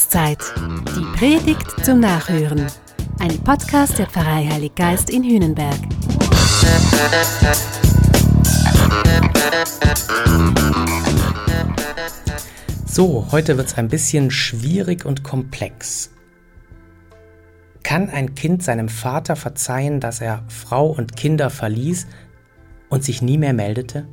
[0.00, 0.38] Jahreszeit.
[0.96, 2.66] Die Predigt zum Nachhören.
[3.18, 5.76] Ein Podcast der Pfarrei Heilig Geist in Hühnenberg.
[12.86, 16.10] So, heute wird es ein bisschen schwierig und komplex.
[17.82, 22.06] Kann ein Kind seinem Vater verzeihen, dass er Frau und Kinder verließ
[22.88, 24.06] und sich nie mehr meldete?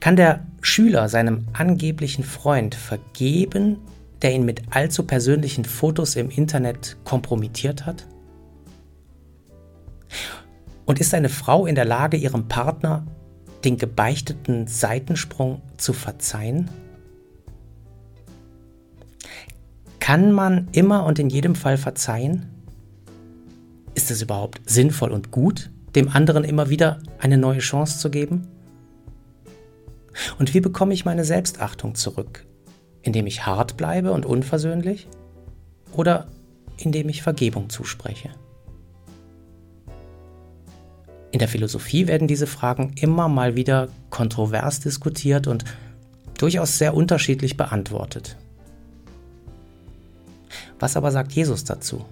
[0.00, 3.78] Kann der Schüler seinem angeblichen Freund vergeben,
[4.20, 8.04] der ihn mit allzu persönlichen Fotos im Internet kompromittiert hat?
[10.84, 13.06] Und ist eine Frau in der Lage, ihrem Partner
[13.62, 16.68] den gebeichteten Seitensprung zu verzeihen?
[20.00, 22.50] Kann man immer und in jedem Fall verzeihen?
[23.94, 28.48] Ist es überhaupt sinnvoll und gut, dem anderen immer wieder eine neue Chance zu geben?
[30.38, 32.46] Und wie bekomme ich meine Selbstachtung zurück?
[33.02, 35.06] Indem ich hart bleibe und unversöhnlich?
[35.92, 36.26] Oder
[36.78, 38.30] indem ich Vergebung zuspreche?
[41.32, 45.64] In der Philosophie werden diese Fragen immer mal wieder kontrovers diskutiert und
[46.38, 48.36] durchaus sehr unterschiedlich beantwortet.
[50.78, 52.04] Was aber sagt Jesus dazu?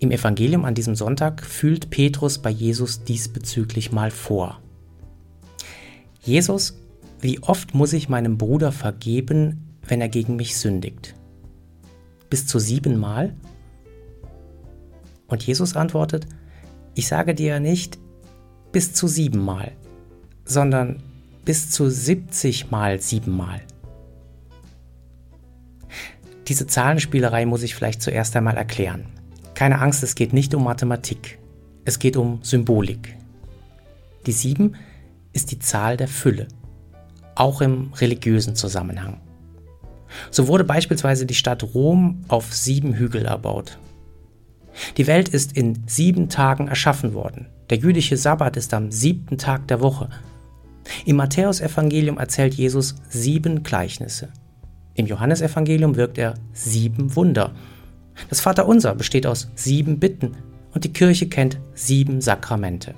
[0.00, 4.60] Im Evangelium an diesem Sonntag fühlt Petrus bei Jesus diesbezüglich mal vor.
[6.24, 6.78] Jesus,
[7.20, 11.14] wie oft muss ich meinem Bruder vergeben, wenn er gegen mich sündigt?
[12.30, 13.34] Bis zu siebenmal?
[15.26, 16.26] Und Jesus antwortet,
[16.94, 17.98] ich sage dir nicht
[18.70, 19.72] bis zu siebenmal,
[20.44, 21.02] sondern
[21.44, 23.60] bis zu siebzig mal siebenmal.
[26.46, 29.06] Diese Zahlenspielerei muss ich vielleicht zuerst einmal erklären.
[29.54, 31.38] Keine Angst, es geht nicht um Mathematik,
[31.84, 33.16] es geht um Symbolik.
[34.26, 34.76] Die sieben
[35.32, 36.48] ist die Zahl der Fülle,
[37.34, 39.20] auch im religiösen Zusammenhang.
[40.30, 43.78] So wurde beispielsweise die Stadt Rom auf sieben Hügel erbaut.
[44.96, 47.46] Die Welt ist in sieben Tagen erschaffen worden.
[47.70, 50.08] Der jüdische Sabbat ist am siebten Tag der Woche.
[51.04, 54.28] Im Matthäusevangelium erzählt Jesus sieben Gleichnisse.
[54.94, 57.52] Im Johannesevangelium wirkt er sieben Wunder.
[58.28, 60.36] Das Vaterunser besteht aus sieben Bitten
[60.74, 62.94] und die Kirche kennt sieben Sakramente.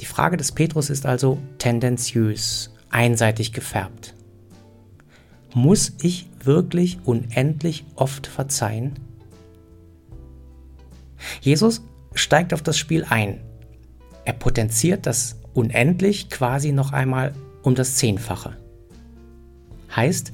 [0.00, 4.14] Die Frage des Petrus ist also tendenziös, einseitig gefärbt.
[5.54, 8.98] Muss ich wirklich unendlich oft verzeihen?
[11.40, 11.82] Jesus
[12.14, 13.40] steigt auf das Spiel ein.
[14.24, 18.56] Er potenziert das unendlich quasi noch einmal um das Zehnfache.
[19.94, 20.32] Heißt,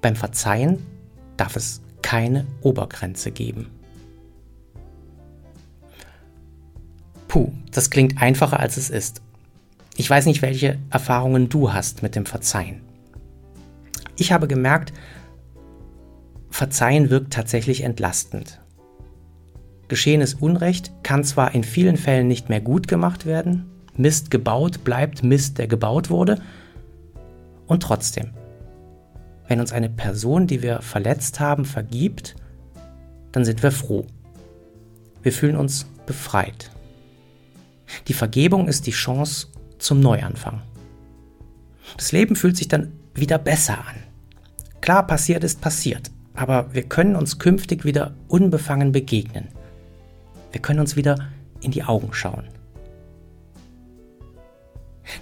[0.00, 0.78] beim Verzeihen
[1.36, 3.70] darf es keine Obergrenze geben.
[7.34, 9.20] Puh, das klingt einfacher als es ist.
[9.96, 12.80] Ich weiß nicht, welche Erfahrungen du hast mit dem Verzeihen.
[14.14, 14.92] Ich habe gemerkt,
[16.48, 18.60] Verzeihen wirkt tatsächlich entlastend.
[19.88, 25.24] Geschehenes Unrecht kann zwar in vielen Fällen nicht mehr gut gemacht werden, Mist gebaut bleibt
[25.24, 26.40] Mist, der gebaut wurde,
[27.66, 28.30] und trotzdem,
[29.48, 32.36] wenn uns eine Person, die wir verletzt haben, vergibt,
[33.32, 34.06] dann sind wir froh.
[35.24, 36.70] Wir fühlen uns befreit.
[38.08, 39.48] Die Vergebung ist die Chance
[39.78, 40.62] zum Neuanfang.
[41.96, 43.96] Das Leben fühlt sich dann wieder besser an.
[44.80, 49.48] Klar, passiert ist passiert, aber wir können uns künftig wieder unbefangen begegnen.
[50.52, 51.16] Wir können uns wieder
[51.60, 52.44] in die Augen schauen.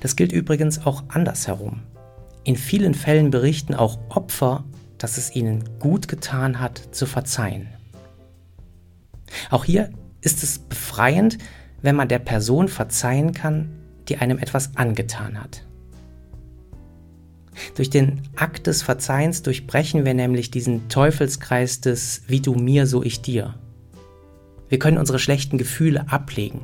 [0.01, 1.83] Das gilt übrigens auch andersherum.
[2.45, 4.65] In vielen Fällen berichten auch Opfer,
[4.99, 7.69] dass es ihnen gut getan hat, zu verzeihen.
[9.51, 9.91] Auch hier
[10.21, 11.39] ist es befreiend,
[11.83, 13.69] wenn man der Person verzeihen kann,
[14.09, 15.65] die einem etwas angetan hat.
[17.77, 23.03] Durch den Akt des Verzeihens durchbrechen wir nämlich diesen Teufelskreis des Wie du mir, so
[23.03, 23.55] ich dir.
[24.69, 26.63] Wir können unsere schlechten Gefühle ablegen.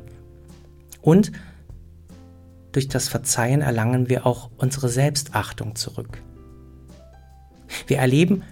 [1.02, 1.30] Und
[2.72, 6.22] durch das Verzeihen erlangen wir auch unsere Selbstachtung zurück.
[7.86, 8.42] Wir erleben,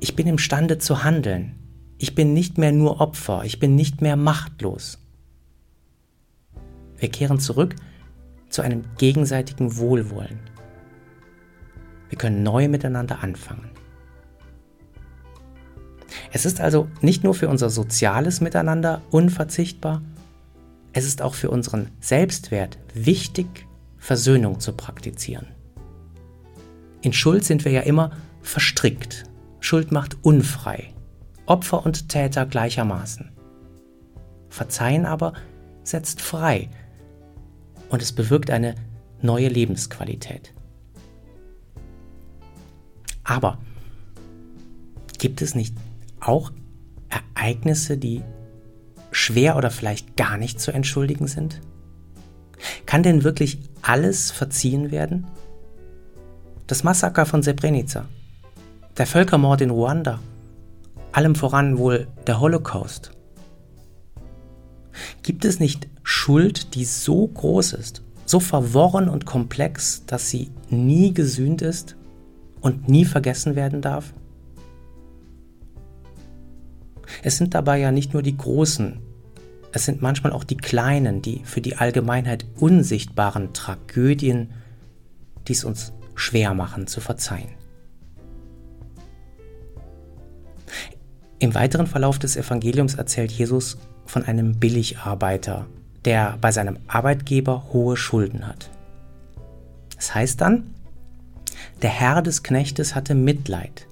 [0.00, 1.56] ich bin imstande zu handeln.
[1.98, 5.03] Ich bin nicht mehr nur Opfer, ich bin nicht mehr machtlos.
[6.98, 7.74] Wir kehren zurück
[8.48, 10.38] zu einem gegenseitigen Wohlwollen.
[12.08, 13.70] Wir können neu miteinander anfangen.
[16.32, 20.02] Es ist also nicht nur für unser soziales Miteinander unverzichtbar,
[20.92, 23.66] es ist auch für unseren Selbstwert wichtig,
[23.98, 25.48] Versöhnung zu praktizieren.
[27.02, 28.12] In Schuld sind wir ja immer
[28.42, 29.24] verstrickt.
[29.58, 30.94] Schuld macht unfrei.
[31.46, 33.32] Opfer und Täter gleichermaßen.
[34.48, 35.32] Verzeihen aber
[35.82, 36.70] setzt frei,
[37.94, 38.74] und es bewirkt eine
[39.22, 40.52] neue Lebensqualität.
[43.22, 43.58] Aber
[45.18, 45.76] gibt es nicht
[46.18, 46.50] auch
[47.08, 48.22] Ereignisse, die
[49.12, 51.60] schwer oder vielleicht gar nicht zu entschuldigen sind?
[52.84, 55.28] Kann denn wirklich alles verziehen werden?
[56.66, 58.06] Das Massaker von Srebrenica,
[58.98, 60.18] der Völkermord in Ruanda,
[61.12, 63.12] allem voran wohl der Holocaust.
[65.22, 71.12] Gibt es nicht Schuld, die so groß ist, so verworren und komplex, dass sie nie
[71.12, 71.96] gesühnt ist
[72.60, 74.12] und nie vergessen werden darf?
[77.22, 79.00] Es sind dabei ja nicht nur die großen,
[79.72, 84.52] es sind manchmal auch die kleinen, die für die Allgemeinheit unsichtbaren Tragödien,
[85.48, 87.48] die es uns schwer machen zu verzeihen.
[91.40, 95.66] Im weiteren Verlauf des Evangeliums erzählt Jesus von einem Billigarbeiter,
[96.04, 98.70] der bei seinem Arbeitgeber hohe Schulden hat.
[99.96, 100.74] Das heißt dann,
[101.82, 103.86] der Herr des Knechtes hatte Mitleid,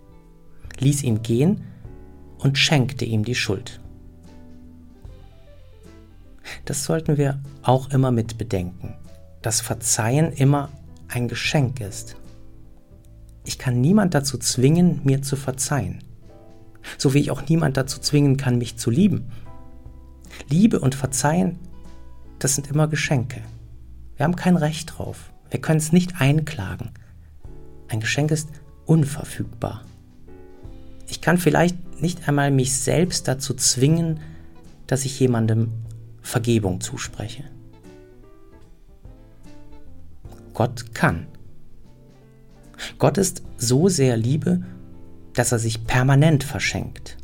[0.79, 1.65] ließ ihn gehen
[2.39, 3.81] und schenkte ihm die Schuld.
[6.65, 8.95] Das sollten wir auch immer mit bedenken,
[9.41, 10.69] dass Verzeihen immer
[11.09, 12.17] ein Geschenk ist.
[13.45, 16.05] Ich kann niemand dazu zwingen, mir zu verzeihen,
[16.99, 19.31] so wie ich auch niemand dazu zwingen kann, mich zu lieben.
[20.49, 21.59] Liebe und Verzeihen,
[22.43, 23.41] das sind immer Geschenke.
[24.17, 25.31] Wir haben kein Recht drauf.
[25.51, 26.91] Wir können es nicht einklagen.
[27.89, 28.49] Ein Geschenk ist
[28.85, 29.85] unverfügbar.
[31.07, 34.19] Ich kann vielleicht nicht einmal mich selbst dazu zwingen,
[34.89, 35.71] dass ich jemandem
[36.21, 37.45] Vergebung zuspreche.
[40.53, 41.27] Gott kann.
[42.99, 44.63] Gott ist so sehr Liebe,
[45.35, 47.17] dass er sich permanent verschenkt.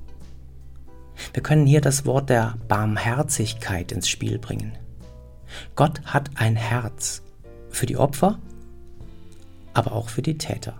[1.32, 4.78] Wir können hier das Wort der Barmherzigkeit ins Spiel bringen.
[5.76, 7.22] Gott hat ein Herz
[7.70, 8.38] für die Opfer,
[9.74, 10.74] aber auch für die Täter.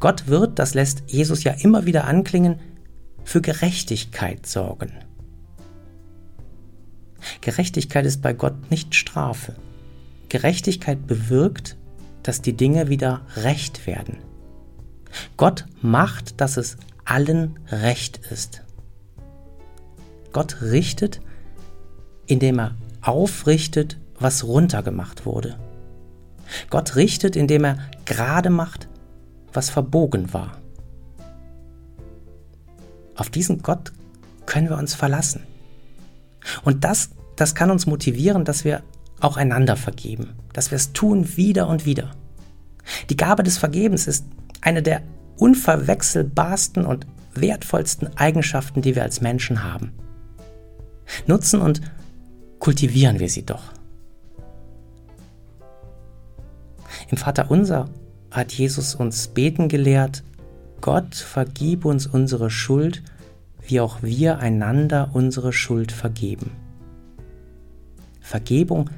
[0.00, 2.58] Gott wird, das lässt Jesus ja immer wieder anklingen,
[3.24, 4.92] für Gerechtigkeit sorgen.
[7.40, 9.56] Gerechtigkeit ist bei Gott nicht Strafe.
[10.28, 11.76] Gerechtigkeit bewirkt,
[12.22, 14.18] dass die Dinge wieder recht werden.
[15.36, 18.62] Gott macht, dass es allen recht ist.
[20.32, 21.20] Gott richtet,
[22.26, 22.74] indem er
[23.06, 25.56] aufrichtet, was runtergemacht wurde.
[26.70, 28.88] Gott richtet, indem er gerade macht,
[29.52, 30.58] was verbogen war.
[33.16, 33.92] Auf diesen Gott
[34.44, 35.42] können wir uns verlassen.
[36.62, 38.82] Und das, das kann uns motivieren, dass wir
[39.20, 42.10] auch einander vergeben, dass wir es tun wieder und wieder.
[43.10, 44.26] Die Gabe des Vergebens ist
[44.60, 45.02] eine der
[45.38, 49.92] unverwechselbarsten und wertvollsten Eigenschaften, die wir als Menschen haben.
[51.26, 51.80] Nutzen und
[52.66, 53.62] kultivieren wir sie doch.
[57.08, 57.88] Im Vater unser
[58.32, 60.24] hat Jesus uns beten gelehrt,
[60.80, 63.04] Gott vergib uns unsere Schuld,
[63.62, 66.50] wie auch wir einander unsere Schuld vergeben.
[68.20, 68.90] Vergebung,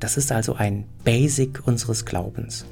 [0.00, 2.64] das ist also ein Basic unseres Glaubens.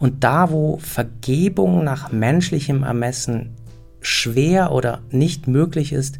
[0.00, 3.54] Und da, wo Vergebung nach menschlichem Ermessen
[4.00, 6.18] schwer oder nicht möglich ist,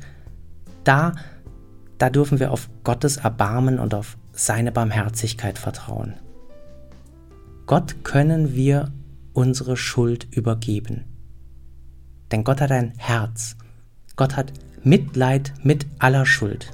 [0.85, 1.15] da,
[1.99, 6.15] da dürfen wir auf Gottes Erbarmen und auf seine Barmherzigkeit vertrauen.
[7.67, 8.93] Gott können wir
[9.33, 11.05] unsere Schuld übergeben.
[12.31, 13.57] Denn Gott hat ein Herz.
[14.17, 16.71] Gott hat Mitleid mit aller Schuld.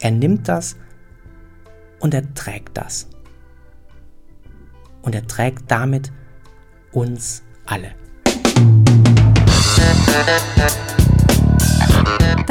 [0.00, 0.76] Er nimmt das
[2.00, 3.08] und er trägt das.
[5.02, 6.12] Und er trägt damit
[6.92, 7.92] uns alle.